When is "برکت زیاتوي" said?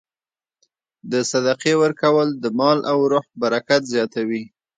3.41-4.43